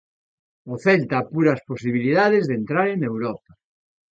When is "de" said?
2.45-2.53